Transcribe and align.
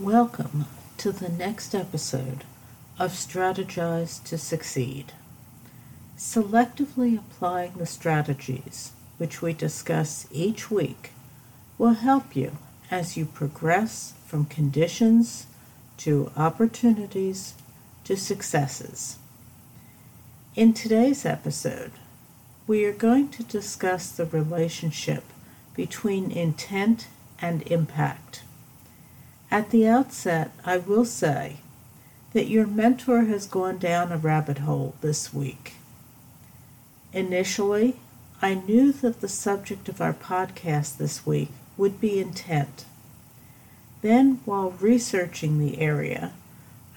Welcome 0.00 0.64
to 0.96 1.12
the 1.12 1.28
next 1.28 1.74
episode 1.74 2.44
of 2.98 3.12
Strategize 3.12 4.24
to 4.24 4.38
Succeed. 4.38 5.12
Selectively 6.16 7.18
applying 7.18 7.74
the 7.74 7.84
strategies 7.84 8.92
which 9.18 9.42
we 9.42 9.52
discuss 9.52 10.26
each 10.32 10.70
week 10.70 11.10
will 11.76 11.92
help 11.92 12.34
you 12.34 12.56
as 12.90 13.18
you 13.18 13.26
progress 13.26 14.14
from 14.26 14.46
conditions 14.46 15.46
to 15.98 16.32
opportunities 16.38 17.52
to 18.04 18.16
successes. 18.16 19.18
In 20.56 20.72
today's 20.72 21.26
episode, 21.26 21.92
we 22.66 22.86
are 22.86 22.94
going 22.94 23.28
to 23.28 23.42
discuss 23.42 24.10
the 24.10 24.24
relationship 24.24 25.24
between 25.74 26.30
intent 26.30 27.08
and 27.42 27.60
impact. 27.70 28.42
At 29.52 29.68
the 29.68 29.86
outset, 29.86 30.50
I 30.64 30.78
will 30.78 31.04
say 31.04 31.58
that 32.32 32.48
your 32.48 32.66
mentor 32.66 33.24
has 33.24 33.46
gone 33.46 33.76
down 33.76 34.10
a 34.10 34.16
rabbit 34.16 34.60
hole 34.60 34.94
this 35.02 35.34
week. 35.34 35.74
Initially, 37.12 37.96
I 38.40 38.54
knew 38.54 38.92
that 38.92 39.20
the 39.20 39.28
subject 39.28 39.90
of 39.90 40.00
our 40.00 40.14
podcast 40.14 40.96
this 40.96 41.26
week 41.26 41.50
would 41.76 42.00
be 42.00 42.18
intent. 42.18 42.86
Then, 44.00 44.40
while 44.46 44.70
researching 44.80 45.58
the 45.58 45.78
area, 45.78 46.32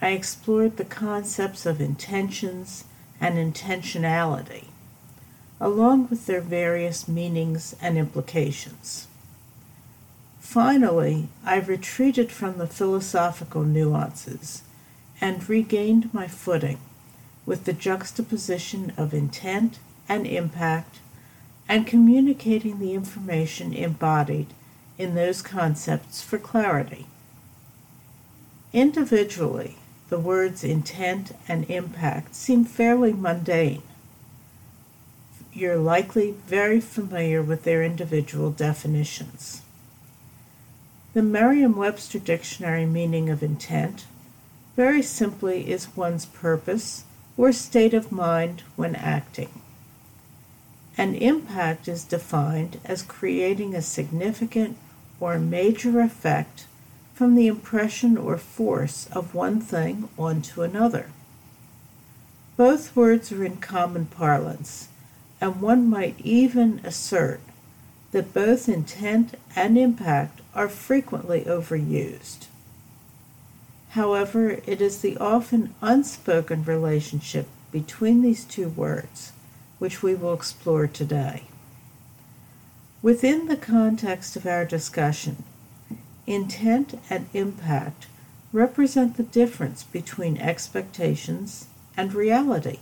I 0.00 0.12
explored 0.12 0.78
the 0.78 0.86
concepts 0.86 1.66
of 1.66 1.78
intentions 1.78 2.84
and 3.20 3.34
intentionality, 3.34 4.68
along 5.60 6.08
with 6.08 6.24
their 6.24 6.40
various 6.40 7.06
meanings 7.06 7.76
and 7.82 7.98
implications. 7.98 9.08
Finally, 10.46 11.28
I 11.44 11.56
retreated 11.56 12.30
from 12.30 12.56
the 12.56 12.68
philosophical 12.68 13.64
nuances 13.64 14.62
and 15.20 15.46
regained 15.50 16.14
my 16.14 16.28
footing 16.28 16.78
with 17.44 17.64
the 17.64 17.72
juxtaposition 17.72 18.92
of 18.96 19.12
intent 19.12 19.80
and 20.08 20.24
impact 20.24 21.00
and 21.68 21.84
communicating 21.86 22.78
the 22.78 22.94
information 22.94 23.74
embodied 23.74 24.46
in 24.96 25.14
those 25.16 25.42
concepts 25.42 26.22
for 26.22 26.38
clarity. 26.38 27.06
Individually, 28.72 29.76
the 30.10 30.18
words 30.18 30.62
intent 30.62 31.32
and 31.48 31.68
impact 31.68 32.36
seem 32.36 32.64
fairly 32.64 33.12
mundane. 33.12 33.82
You're 35.52 35.76
likely 35.76 36.36
very 36.46 36.80
familiar 36.80 37.42
with 37.42 37.64
their 37.64 37.82
individual 37.82 38.52
definitions. 38.52 39.62
The 41.16 41.22
Merriam 41.22 41.76
Webster 41.76 42.18
Dictionary 42.18 42.84
meaning 42.84 43.30
of 43.30 43.42
intent 43.42 44.04
very 44.76 45.00
simply 45.00 45.70
is 45.70 45.96
one's 45.96 46.26
purpose 46.26 47.04
or 47.38 47.52
state 47.52 47.94
of 47.94 48.12
mind 48.12 48.64
when 48.76 48.94
acting. 48.94 49.62
An 50.98 51.14
impact 51.14 51.88
is 51.88 52.04
defined 52.04 52.80
as 52.84 53.00
creating 53.00 53.74
a 53.74 53.80
significant 53.80 54.76
or 55.18 55.38
major 55.38 56.00
effect 56.00 56.66
from 57.14 57.34
the 57.34 57.46
impression 57.46 58.18
or 58.18 58.36
force 58.36 59.06
of 59.10 59.34
one 59.34 59.58
thing 59.58 60.10
onto 60.18 60.60
another. 60.60 61.12
Both 62.58 62.94
words 62.94 63.32
are 63.32 63.42
in 63.42 63.56
common 63.56 64.04
parlance, 64.04 64.88
and 65.40 65.62
one 65.62 65.88
might 65.88 66.20
even 66.20 66.82
assert 66.84 67.40
that 68.12 68.34
both 68.34 68.68
intent 68.68 69.34
and 69.56 69.78
impact 69.78 70.42
are 70.56 70.68
frequently 70.68 71.42
overused. 71.42 72.46
However, 73.90 74.58
it 74.66 74.80
is 74.80 75.00
the 75.00 75.16
often 75.18 75.74
unspoken 75.80 76.64
relationship 76.64 77.46
between 77.70 78.22
these 78.22 78.44
two 78.44 78.70
words 78.70 79.32
which 79.78 80.02
we 80.02 80.14
will 80.14 80.32
explore 80.32 80.86
today. 80.86 81.44
Within 83.02 83.46
the 83.46 83.56
context 83.56 84.34
of 84.36 84.46
our 84.46 84.64
discussion, 84.64 85.44
intent 86.26 86.98
and 87.10 87.28
impact 87.34 88.06
represent 88.52 89.16
the 89.16 89.22
difference 89.22 89.82
between 89.84 90.38
expectations 90.38 91.66
and 91.96 92.14
reality. 92.14 92.78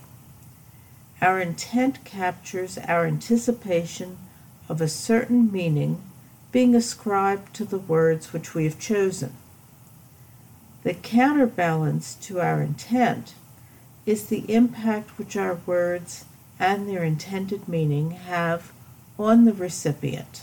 Our 1.21 1.41
intent 1.41 2.05
captures 2.05 2.79
our 2.79 3.07
anticipation 3.07 4.19
of 4.69 4.81
a 4.81 4.89
certain 4.89 5.51
meaning 5.51 6.01
being 6.55 6.77
ascribed 6.77 7.53
to 7.53 7.65
the 7.65 7.81
words 7.81 8.33
which 8.33 8.55
we 8.55 8.63
have 8.63 8.79
chosen. 8.79 9.33
The 10.85 10.95
counterbalance 10.95 12.15
to 12.23 12.41
our 12.41 12.63
intent 12.63 13.35
is 14.07 14.27
the 14.27 14.45
impact 14.49 15.19
which 15.19 15.37
our 15.37 15.59
words 15.67 16.27
and 16.61 16.89
their 16.89 17.03
intended 17.03 17.67
meaning 17.67 18.13
have 18.13 18.71
on 19.19 19.47
the 19.47 19.53
recipient. 19.53 20.43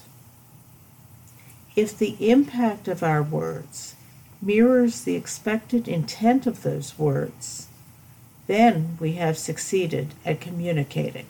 If 1.77 1.97
the 1.97 2.17
impact 2.29 2.89
of 2.89 3.03
our 3.03 3.23
words 3.23 3.95
mirrors 4.41 5.03
the 5.03 5.15
expected 5.15 5.87
intent 5.87 6.45
of 6.45 6.63
those 6.63 6.99
words, 6.99 7.67
then 8.47 8.97
we 8.99 9.13
have 9.13 9.37
succeeded 9.37 10.13
at 10.25 10.41
communicating. 10.41 11.27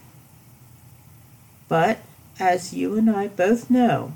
But, 1.67 1.99
as 2.39 2.73
you 2.73 2.97
and 2.97 3.11
I 3.11 3.27
both 3.27 3.69
know, 3.69 4.13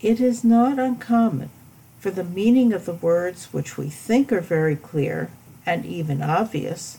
it 0.00 0.20
is 0.20 0.44
not 0.44 0.78
uncommon 0.78 1.50
for 1.98 2.10
the 2.10 2.24
meaning 2.24 2.72
of 2.72 2.84
the 2.84 2.94
words 2.94 3.52
which 3.52 3.78
we 3.78 3.88
think 3.88 4.32
are 4.32 4.40
very 4.40 4.76
clear 4.76 5.30
and 5.64 5.86
even 5.86 6.22
obvious 6.22 6.98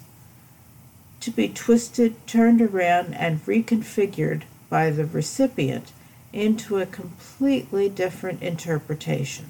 to 1.20 1.32
be 1.32 1.50
twisted, 1.50 2.16
turned 2.28 2.62
around, 2.62 3.16
and 3.16 3.44
reconfigured 3.46 4.44
by 4.70 4.92
the 4.92 5.06
recipient 5.06 5.92
into 6.32 6.78
a 6.78 6.86
completely 6.86 7.90
different 7.90 8.44
interpretation. 8.44 9.46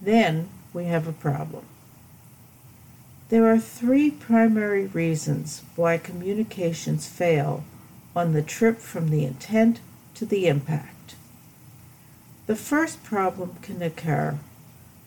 Then 0.00 0.48
we 0.72 0.84
have 0.84 1.08
a 1.08 1.12
problem. 1.12 1.64
There 3.28 3.50
are 3.50 3.58
three 3.58 4.10
primary 4.10 4.86
reasons 4.86 5.62
why 5.74 5.98
communications 5.98 7.08
fail 7.08 7.64
on 8.14 8.32
the 8.32 8.42
trip 8.42 8.78
from 8.78 9.08
the 9.08 9.24
intent 9.24 9.80
to 10.14 10.26
the 10.26 10.46
impact. 10.46 11.01
The 12.52 12.58
first 12.58 13.02
problem 13.02 13.56
can 13.62 13.80
occur 13.80 14.36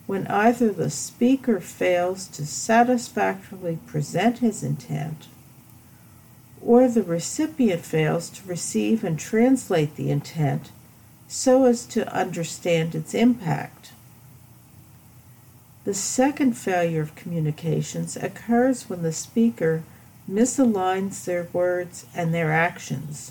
when 0.08 0.26
either 0.26 0.72
the 0.72 0.90
speaker 0.90 1.60
fails 1.60 2.26
to 2.26 2.44
satisfactorily 2.44 3.78
present 3.86 4.38
his 4.38 4.64
intent 4.64 5.28
or 6.60 6.88
the 6.88 7.04
recipient 7.04 7.84
fails 7.84 8.30
to 8.30 8.48
receive 8.48 9.04
and 9.04 9.16
translate 9.16 9.94
the 9.94 10.10
intent 10.10 10.72
so 11.28 11.66
as 11.66 11.86
to 11.86 12.12
understand 12.12 12.96
its 12.96 13.14
impact. 13.14 13.92
The 15.84 15.94
second 15.94 16.54
failure 16.54 17.02
of 17.02 17.14
communications 17.14 18.16
occurs 18.16 18.90
when 18.90 19.02
the 19.02 19.12
speaker 19.12 19.84
misaligns 20.28 21.24
their 21.24 21.46
words 21.52 22.06
and 22.12 22.34
their 22.34 22.50
actions 22.50 23.30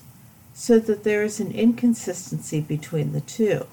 so 0.53 0.79
that 0.79 1.03
there 1.03 1.23
is 1.23 1.41
an 1.41 1.51
inconsistency 1.51 2.61
between 2.61 3.11
the 3.11 3.19
two. 3.19 3.67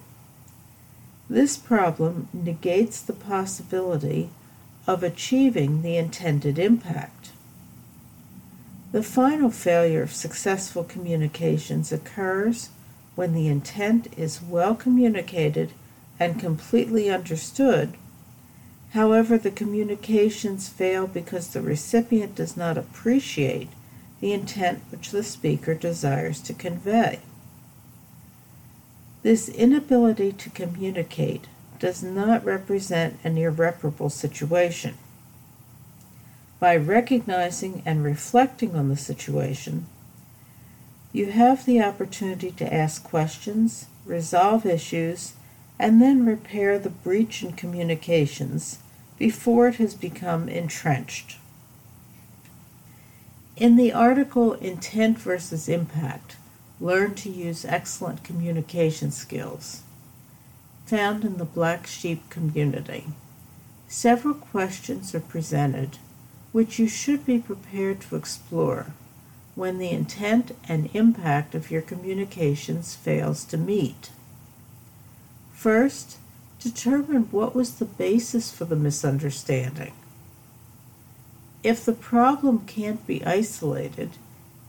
This 1.28 1.56
problem 1.56 2.28
negates 2.32 3.00
the 3.00 3.12
possibility 3.12 4.30
of 4.86 5.02
achieving 5.02 5.82
the 5.82 5.96
intended 5.96 6.58
impact. 6.58 7.30
The 8.92 9.02
final 9.02 9.50
failure 9.50 10.02
of 10.02 10.12
successful 10.12 10.84
communications 10.84 11.92
occurs 11.92 12.68
when 13.14 13.32
the 13.32 13.48
intent 13.48 14.08
is 14.16 14.42
well 14.42 14.74
communicated 14.74 15.72
and 16.20 16.38
completely 16.38 17.10
understood. 17.10 17.94
However, 18.90 19.38
the 19.38 19.50
communications 19.50 20.68
fail 20.68 21.06
because 21.06 21.48
the 21.48 21.62
recipient 21.62 22.34
does 22.34 22.56
not 22.56 22.76
appreciate 22.76 23.70
the 24.20 24.32
intent 24.32 24.82
which 24.90 25.10
the 25.10 25.22
speaker 25.22 25.74
desires 25.74 26.40
to 26.42 26.52
convey. 26.52 27.20
This 29.22 29.48
inability 29.48 30.32
to 30.32 30.50
communicate 30.50 31.46
does 31.78 32.02
not 32.02 32.44
represent 32.44 33.18
an 33.22 33.38
irreparable 33.38 34.10
situation. 34.10 34.98
By 36.58 36.76
recognizing 36.76 37.82
and 37.86 38.04
reflecting 38.04 38.74
on 38.74 38.88
the 38.88 38.96
situation, 38.96 39.86
you 41.12 41.26
have 41.32 41.66
the 41.66 41.82
opportunity 41.82 42.50
to 42.52 42.72
ask 42.72 43.04
questions, 43.04 43.86
resolve 44.06 44.64
issues, 44.64 45.34
and 45.78 46.00
then 46.00 46.24
repair 46.24 46.78
the 46.78 46.90
breach 46.90 47.42
in 47.42 47.52
communications 47.52 48.78
before 49.18 49.68
it 49.68 49.76
has 49.76 49.94
become 49.94 50.48
entrenched. 50.48 51.36
In 53.56 53.76
the 53.76 53.92
article 53.92 54.54
Intent 54.54 55.18
versus 55.18 55.68
Impact, 55.68 56.36
Learn 56.82 57.14
to 57.14 57.30
use 57.30 57.64
excellent 57.64 58.24
communication 58.24 59.12
skills. 59.12 59.82
Found 60.86 61.24
in 61.24 61.38
the 61.38 61.44
Black 61.44 61.86
Sheep 61.86 62.28
community. 62.28 63.06
several 63.86 64.34
questions 64.34 65.14
are 65.14 65.20
presented 65.20 65.98
which 66.50 66.80
you 66.80 66.88
should 66.88 67.24
be 67.24 67.38
prepared 67.38 68.00
to 68.00 68.16
explore 68.16 68.86
when 69.54 69.78
the 69.78 69.90
intent 69.90 70.56
and 70.68 70.90
impact 70.92 71.54
of 71.54 71.70
your 71.70 71.82
communications 71.82 72.96
fails 72.96 73.44
to 73.44 73.56
meet. 73.56 74.10
First, 75.52 76.16
determine 76.58 77.28
what 77.30 77.54
was 77.54 77.74
the 77.74 77.84
basis 77.84 78.50
for 78.50 78.64
the 78.64 78.74
misunderstanding. 78.74 79.92
If 81.62 81.84
the 81.84 81.92
problem 81.92 82.66
can't 82.66 83.06
be 83.06 83.24
isolated, 83.24 84.10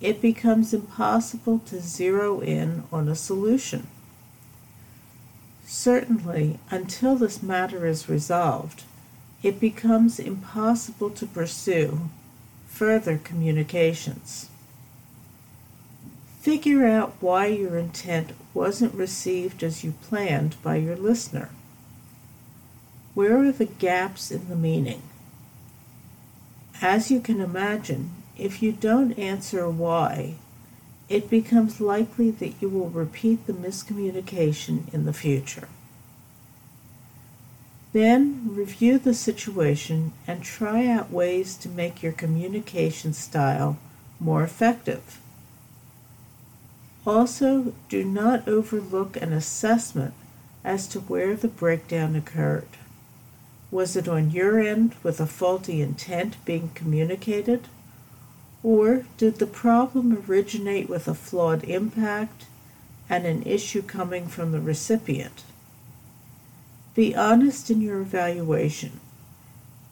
it 0.03 0.21
becomes 0.21 0.73
impossible 0.73 1.59
to 1.59 1.79
zero 1.79 2.41
in 2.41 2.83
on 2.91 3.07
a 3.07 3.15
solution. 3.15 3.87
Certainly, 5.65 6.59
until 6.69 7.15
this 7.15 7.41
matter 7.41 7.87
is 7.87 8.09
resolved, 8.09 8.83
it 9.41 9.61
becomes 9.61 10.19
impossible 10.19 11.09
to 11.11 11.25
pursue 11.25 12.09
further 12.67 13.17
communications. 13.17 14.49
Figure 16.41 16.85
out 16.85 17.15
why 17.21 17.45
your 17.45 17.77
intent 17.77 18.33
wasn't 18.53 18.93
received 18.93 19.63
as 19.63 19.85
you 19.85 19.93
planned 20.01 20.61
by 20.61 20.75
your 20.75 20.97
listener. 20.97 21.49
Where 23.13 23.37
are 23.37 23.53
the 23.53 23.65
gaps 23.65 24.31
in 24.31 24.49
the 24.49 24.55
meaning? 24.57 25.01
As 26.81 27.09
you 27.09 27.21
can 27.21 27.39
imagine, 27.39 28.11
if 28.37 28.61
you 28.61 28.71
don't 28.71 29.17
answer 29.17 29.69
why, 29.69 30.35
it 31.09 31.29
becomes 31.29 31.81
likely 31.81 32.31
that 32.31 32.53
you 32.59 32.69
will 32.69 32.89
repeat 32.89 33.45
the 33.45 33.53
miscommunication 33.53 34.91
in 34.93 35.05
the 35.05 35.13
future. 35.13 35.67
Then 37.91 38.49
review 38.55 38.97
the 38.97 39.13
situation 39.13 40.13
and 40.25 40.41
try 40.41 40.87
out 40.87 41.11
ways 41.11 41.55
to 41.57 41.69
make 41.69 42.01
your 42.01 42.11
communication 42.11 43.13
style 43.13 43.77
more 44.19 44.43
effective. 44.43 45.19
Also, 47.05 47.73
do 47.89 48.03
not 48.03 48.47
overlook 48.47 49.17
an 49.17 49.33
assessment 49.33 50.13
as 50.63 50.87
to 50.87 51.01
where 51.01 51.35
the 51.35 51.47
breakdown 51.49 52.15
occurred. 52.15 52.69
Was 53.69 53.95
it 53.95 54.07
on 54.07 54.31
your 54.31 54.59
end 54.59 54.95
with 55.03 55.19
a 55.19 55.27
faulty 55.27 55.81
intent 55.81 56.37
being 56.45 56.69
communicated? 56.73 57.67
Or 58.63 59.05
did 59.17 59.39
the 59.39 59.45
problem 59.45 60.23
originate 60.27 60.89
with 60.89 61.07
a 61.09 61.13
flawed 61.13 61.65
impact 61.65 62.45
and 63.09 63.25
an 63.25 63.43
issue 63.43 63.81
coming 63.81 64.27
from 64.27 64.53
the 64.53 64.61
recipient? 64.61 65.43
Be 66.95 67.13
honest 67.13 67.69
in 67.69 67.81
your 67.81 67.99
evaluation. 67.99 69.01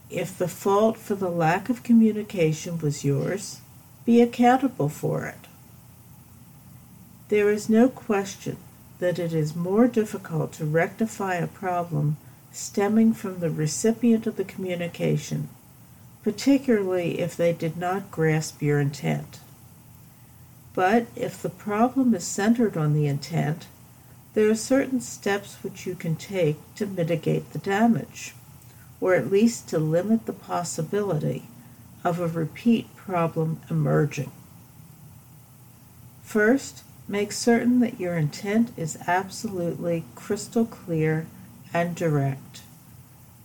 If 0.09 0.37
the 0.37 0.47
fault 0.47 0.97
for 0.97 1.15
the 1.15 1.29
lack 1.29 1.69
of 1.69 1.83
communication 1.83 2.77
was 2.79 3.03
yours, 3.03 3.59
be 4.05 4.21
accountable 4.21 4.89
for 4.89 5.25
it. 5.25 5.47
There 7.29 7.49
is 7.49 7.69
no 7.69 7.89
question 7.89 8.57
that 8.99 9.19
it 9.19 9.33
is 9.33 9.55
more 9.55 9.87
difficult 9.87 10.53
to 10.53 10.65
rectify 10.65 11.35
a 11.35 11.47
problem 11.47 12.17
stemming 12.51 13.13
from 13.13 13.39
the 13.39 13.49
recipient 13.49 14.27
of 14.27 14.35
the 14.35 14.43
communication, 14.43 15.49
particularly 16.23 17.19
if 17.19 17.35
they 17.35 17.53
did 17.53 17.77
not 17.77 18.11
grasp 18.11 18.61
your 18.61 18.79
intent. 18.79 19.39
But 20.73 21.07
if 21.15 21.41
the 21.41 21.49
problem 21.49 22.13
is 22.13 22.25
centered 22.25 22.77
on 22.77 22.93
the 22.93 23.07
intent, 23.07 23.67
there 24.33 24.49
are 24.49 24.55
certain 24.55 25.01
steps 25.01 25.57
which 25.61 25.85
you 25.85 25.95
can 25.95 26.15
take 26.15 26.57
to 26.75 26.85
mitigate 26.85 27.51
the 27.51 27.59
damage, 27.59 28.33
or 29.01 29.15
at 29.15 29.31
least 29.31 29.67
to 29.69 29.79
limit 29.79 30.25
the 30.25 30.33
possibility 30.33 31.47
of 32.03 32.19
a 32.19 32.27
repeat 32.27 32.95
problem 32.95 33.59
emerging. 33.69 34.31
First, 36.23 36.83
Make 37.11 37.33
certain 37.33 37.81
that 37.81 37.99
your 37.99 38.15
intent 38.15 38.71
is 38.77 38.97
absolutely 39.05 40.05
crystal 40.15 40.65
clear 40.65 41.27
and 41.73 41.93
direct. 41.93 42.61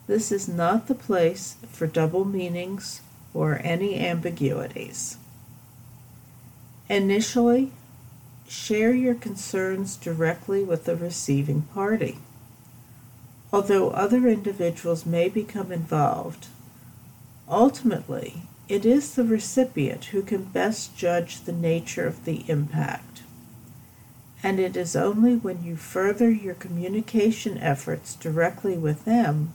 This 0.07 0.31
is 0.31 0.49
not 0.49 0.87
the 0.87 0.95
place 0.95 1.57
for 1.71 1.87
double 1.87 2.25
meanings 2.25 3.01
or 3.35 3.61
any 3.63 3.99
ambiguities. 3.99 5.17
Initially, 6.89 7.73
share 8.49 8.95
your 8.95 9.15
concerns 9.15 9.97
directly 9.97 10.63
with 10.63 10.85
the 10.85 10.97
receiving 10.97 11.63
party. 11.63 12.19
Although 13.53 13.91
other 13.91 14.29
individuals 14.29 15.05
may 15.07 15.29
become 15.29 15.73
involved, 15.73 16.47
ultimately, 17.49 18.43
it 18.69 18.85
is 18.87 19.15
the 19.15 19.25
recipient 19.25 20.07
who 20.07 20.23
can 20.23 20.45
best 20.45 20.97
judge 20.97 21.41
the 21.41 21.53
nature 21.53 22.07
of 22.07 22.25
the 22.25 22.45
impact 22.49 23.23
and 24.47 24.61
it 24.61 24.77
is 24.77 24.95
only 24.95 25.35
when 25.35 25.65
you 25.65 25.75
further 25.75 26.31
your 26.31 26.55
communication 26.55 27.59
efforts 27.59 28.15
directly 28.15 28.77
with 28.77 29.05
them 29.05 29.53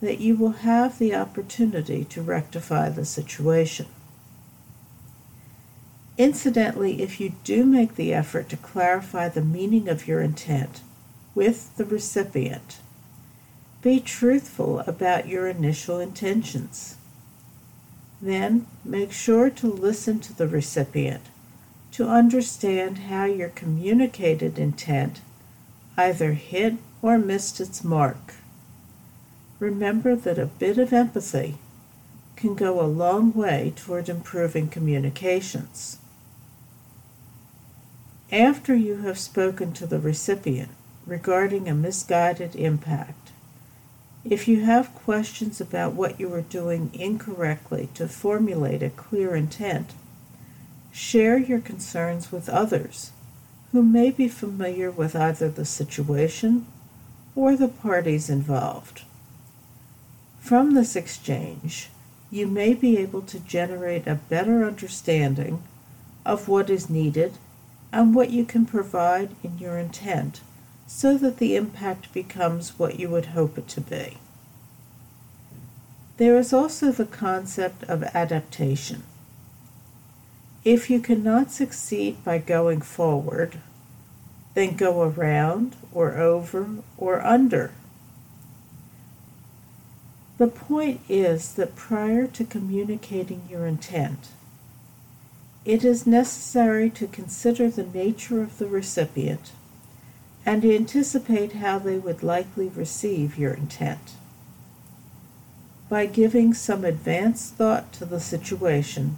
that 0.00 0.20
you 0.20 0.36
will 0.36 0.50
have 0.50 0.98
the 0.98 1.14
opportunity 1.14 2.04
to 2.04 2.22
rectify 2.22 2.88
the 2.88 3.04
situation. 3.04 3.86
Incidentally, 6.16 7.02
if 7.02 7.20
you 7.20 7.32
do 7.44 7.64
make 7.64 7.94
the 7.94 8.12
effort 8.12 8.48
to 8.48 8.56
clarify 8.56 9.28
the 9.28 9.40
meaning 9.40 9.88
of 9.88 10.08
your 10.08 10.20
intent 10.20 10.80
with 11.34 11.76
the 11.76 11.84
recipient, 11.84 12.78
be 13.82 14.00
truthful 14.00 14.80
about 14.80 15.28
your 15.28 15.46
initial 15.46 16.00
intentions. 16.00 16.96
Then 18.20 18.66
make 18.84 19.12
sure 19.12 19.48
to 19.50 19.68
listen 19.68 20.18
to 20.20 20.32
the 20.36 20.48
recipient 20.48 21.22
to 21.92 22.08
understand 22.08 22.98
how 22.98 23.24
your 23.24 23.48
communicated 23.48 24.58
intent 24.58 25.20
either 25.96 26.32
hit 26.32 26.74
or 27.02 27.18
missed 27.18 27.60
its 27.60 27.82
mark. 27.82 28.34
Remember 29.58 30.14
that 30.14 30.38
a 30.38 30.46
bit 30.46 30.78
of 30.78 30.92
empathy 30.92 31.58
can 32.36 32.54
go 32.54 32.80
a 32.80 32.86
long 32.86 33.32
way 33.32 33.72
toward 33.76 34.08
improving 34.08 34.68
communications. 34.68 35.98
After 38.30 38.74
you 38.74 38.98
have 38.98 39.18
spoken 39.18 39.72
to 39.74 39.86
the 39.86 39.98
recipient 39.98 40.70
regarding 41.06 41.68
a 41.68 41.74
misguided 41.74 42.54
impact, 42.54 43.30
if 44.24 44.46
you 44.46 44.60
have 44.64 44.94
questions 44.94 45.60
about 45.60 45.94
what 45.94 46.20
you 46.20 46.32
are 46.34 46.42
doing 46.42 46.90
incorrectly 46.92 47.88
to 47.94 48.06
formulate 48.06 48.82
a 48.82 48.90
clear 48.90 49.34
intent, 49.34 49.92
Share 50.98 51.38
your 51.38 51.60
concerns 51.60 52.32
with 52.32 52.48
others 52.48 53.12
who 53.70 53.82
may 53.82 54.10
be 54.10 54.26
familiar 54.26 54.90
with 54.90 55.14
either 55.14 55.48
the 55.48 55.64
situation 55.64 56.66
or 57.36 57.56
the 57.56 57.68
parties 57.68 58.28
involved. 58.28 59.02
From 60.38 60.74
this 60.74 60.96
exchange, 60.96 61.90
you 62.30 62.46
may 62.46 62.74
be 62.74 62.96
able 62.98 63.22
to 63.22 63.40
generate 63.40 64.06
a 64.06 64.14
better 64.14 64.64
understanding 64.64 65.62
of 66.24 66.48
what 66.48 66.70
is 66.70 66.90
needed 66.90 67.34
and 67.92 68.14
what 68.14 68.30
you 68.30 68.44
can 68.44 68.66
provide 68.66 69.30
in 69.42 69.58
your 69.58 69.78
intent 69.78 70.40
so 70.86 71.18
that 71.18 71.38
the 71.38 71.56
impact 71.56 72.12
becomes 72.12 72.78
what 72.78 72.98
you 72.98 73.08
would 73.10 73.26
hope 73.26 73.58
it 73.58 73.68
to 73.68 73.80
be. 73.80 74.18
There 76.16 76.36
is 76.36 76.52
also 76.52 76.90
the 76.90 77.06
concept 77.06 77.84
of 77.84 78.02
adaptation. 78.02 79.04
If 80.64 80.90
you 80.90 81.00
cannot 81.00 81.50
succeed 81.50 82.24
by 82.24 82.38
going 82.38 82.80
forward, 82.80 83.60
then 84.54 84.76
go 84.76 85.02
around 85.02 85.76
or 85.92 86.16
over 86.16 86.68
or 86.96 87.24
under. 87.24 87.72
The 90.38 90.46
point 90.46 91.00
is 91.08 91.52
that 91.54 91.74
prior 91.74 92.28
to 92.28 92.44
communicating 92.44 93.42
your 93.50 93.66
intent, 93.66 94.28
it 95.64 95.84
is 95.84 96.06
necessary 96.06 96.88
to 96.90 97.08
consider 97.08 97.68
the 97.68 97.84
nature 97.84 98.42
of 98.42 98.58
the 98.58 98.68
recipient 98.68 99.50
and 100.46 100.64
anticipate 100.64 101.54
how 101.54 101.80
they 101.80 101.98
would 101.98 102.22
likely 102.22 102.68
receive 102.68 103.36
your 103.36 103.52
intent. 103.52 104.12
By 105.88 106.06
giving 106.06 106.54
some 106.54 106.84
advance 106.84 107.50
thought 107.50 107.92
to 107.94 108.04
the 108.04 108.20
situation, 108.20 109.16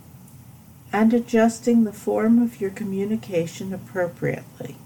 and 0.92 1.12
adjusting 1.12 1.84
the 1.84 1.92
form 1.92 2.42
of 2.42 2.60
your 2.60 2.70
communication 2.70 3.72
appropriately. 3.72 4.76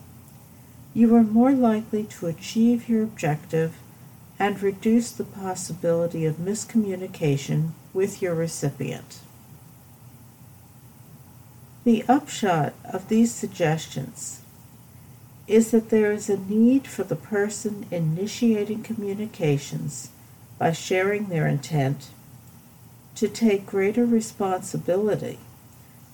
You 0.92 1.14
are 1.14 1.22
more 1.22 1.52
likely 1.52 2.04
to 2.04 2.26
achieve 2.26 2.88
your 2.88 3.04
objective 3.04 3.74
and 4.38 4.62
reduce 4.62 5.10
the 5.10 5.24
possibility 5.24 6.26
of 6.26 6.36
miscommunication 6.36 7.70
with 7.92 8.20
your 8.20 8.34
recipient. 8.34 9.20
The 11.84 12.04
upshot 12.08 12.72
of 12.84 13.08
these 13.08 13.32
suggestions 13.32 14.40
is 15.46 15.70
that 15.70 15.90
there 15.90 16.12
is 16.12 16.30
a 16.30 16.38
need 16.38 16.86
for 16.86 17.04
the 17.04 17.16
person 17.16 17.86
initiating 17.90 18.82
communications 18.82 20.08
by 20.58 20.72
sharing 20.72 21.26
their 21.26 21.46
intent 21.46 22.08
to 23.16 23.28
take 23.28 23.66
greater 23.66 24.06
responsibility 24.06 25.38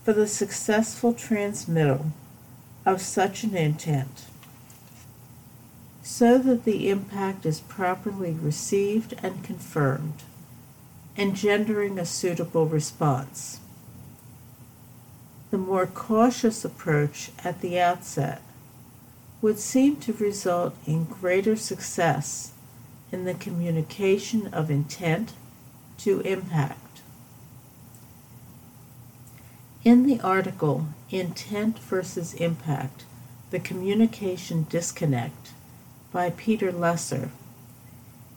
for 0.03 0.13
the 0.13 0.27
successful 0.27 1.13
transmittal 1.13 2.07
of 2.85 3.01
such 3.01 3.43
an 3.43 3.55
intent 3.55 4.25
so 6.03 6.37
that 6.37 6.63
the 6.63 6.89
impact 6.89 7.45
is 7.45 7.59
properly 7.59 8.31
received 8.31 9.13
and 9.21 9.43
confirmed, 9.43 10.23
engendering 11.15 11.99
a 11.99 12.05
suitable 12.05 12.65
response. 12.65 13.59
The 15.51 15.57
more 15.57 15.85
cautious 15.85 16.63
approach 16.65 17.31
at 17.43 17.61
the 17.61 17.79
outset 17.79 18.41
would 19.41 19.59
seem 19.59 19.97
to 19.97 20.13
result 20.13 20.75
in 20.85 21.05
greater 21.05 21.55
success 21.55 22.53
in 23.11 23.25
the 23.25 23.33
communication 23.33 24.47
of 24.53 24.71
intent 24.71 25.33
to 25.97 26.21
impact. 26.21 27.01
In 29.83 30.05
the 30.05 30.21
article 30.21 30.87
Intent 31.09 31.79
versus 31.79 32.33
Impact 32.35 33.03
The 33.49 33.59
Communication 33.59 34.65
Disconnect 34.69 35.51
by 36.11 36.29
Peter 36.31 36.71
Lesser, 36.71 37.29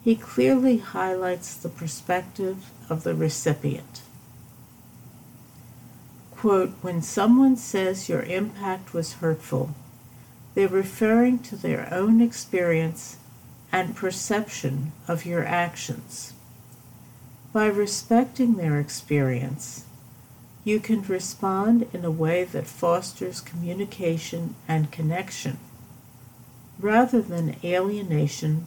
he 0.04 0.14
clearly 0.14 0.78
highlights 0.78 1.54
the 1.54 1.69
perspective 1.69 2.71
of 2.88 3.04
the 3.04 3.14
recipient. 3.14 4.02
Quote, 6.31 6.73
when 6.83 7.00
someone 7.00 7.57
says 7.57 8.09
your 8.09 8.23
impact 8.23 8.93
was 8.93 9.14
hurtful, 9.14 9.75
they're 10.54 10.69
referring 10.69 11.38
to 11.40 11.57
their 11.57 11.88
own 11.93 12.21
experience 12.21 13.16
and 13.73 13.97
perception 13.97 14.93
of 15.09 15.25
your 15.25 15.45
actions. 15.45 16.35
By 17.52 17.66
respecting 17.66 18.54
their 18.54 18.78
experience, 18.78 19.85
you 20.64 20.81
can 20.81 21.02
respond 21.02 21.88
in 21.93 22.04
a 22.04 22.11
way 22.11 22.45
that 22.45 22.66
fosters 22.66 23.40
communication 23.40 24.54
and 24.69 24.93
connection 24.93 25.59
rather 26.78 27.23
than 27.23 27.57
alienation 27.62 28.66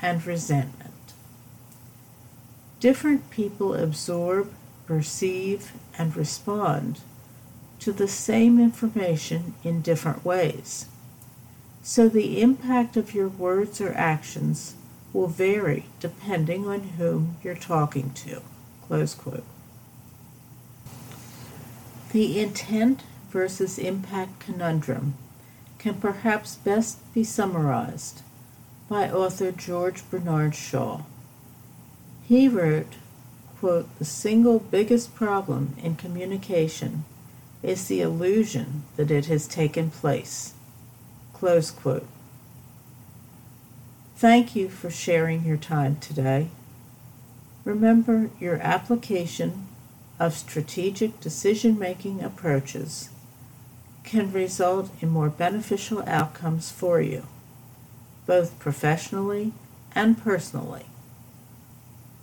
and 0.00 0.24
resentment. 0.24 0.92
Different 2.80 3.30
people 3.30 3.74
absorb, 3.74 4.52
perceive, 4.86 5.72
and 5.98 6.16
respond 6.16 7.00
to 7.80 7.92
the 7.92 8.08
same 8.08 8.60
information 8.60 9.54
in 9.64 9.82
different 9.82 10.24
ways. 10.24 10.86
So 11.82 12.08
the 12.08 12.40
impact 12.40 12.96
of 12.96 13.14
your 13.14 13.28
words 13.28 13.80
or 13.80 13.92
actions 13.94 14.74
will 15.12 15.26
vary 15.26 15.86
depending 16.00 16.68
on 16.68 16.80
whom 16.98 17.36
you're 17.42 17.54
talking 17.54 18.12
to. 18.12 18.42
Close 18.86 19.14
quote. 19.14 19.44
The 22.12 22.40
intent 22.40 23.02
versus 23.30 23.78
impact 23.78 24.40
conundrum 24.40 25.14
can 25.78 25.94
perhaps 25.94 26.56
best 26.56 26.98
be 27.14 27.24
summarized 27.24 28.22
by 28.88 29.10
author 29.10 29.52
George 29.52 30.08
Bernard 30.10 30.54
Shaw. 30.54 31.02
He 32.24 32.48
wrote, 32.48 32.94
quote, 33.60 33.88
The 33.98 34.04
single 34.04 34.58
biggest 34.58 35.14
problem 35.14 35.76
in 35.82 35.96
communication 35.96 37.04
is 37.62 37.88
the 37.88 38.00
illusion 38.00 38.84
that 38.96 39.10
it 39.10 39.26
has 39.26 39.46
taken 39.46 39.90
place. 39.90 40.54
Close 41.32 41.70
quote. 41.70 42.06
Thank 44.16 44.56
you 44.56 44.68
for 44.68 44.90
sharing 44.90 45.44
your 45.44 45.56
time 45.56 45.96
today. 46.00 46.48
Remember 47.64 48.30
your 48.40 48.56
application 48.56 49.68
of 50.18 50.34
strategic 50.34 51.20
decision 51.20 51.78
making 51.78 52.22
approaches 52.22 53.10
can 54.08 54.32
result 54.32 54.90
in 55.02 55.10
more 55.10 55.28
beneficial 55.28 56.02
outcomes 56.06 56.70
for 56.70 57.00
you, 57.00 57.24
both 58.26 58.58
professionally 58.58 59.52
and 59.94 60.22
personally. 60.22 60.86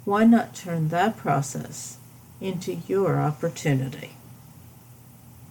Why 0.04 0.24
not 0.24 0.56
turn 0.56 0.90
that 0.90 1.16
process 1.16 1.98
into 2.42 2.80
your 2.88 3.18
opportunity? 3.20 4.12